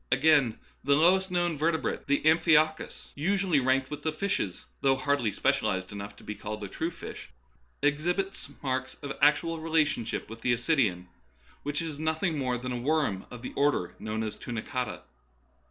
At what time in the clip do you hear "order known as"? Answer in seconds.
13.53-14.35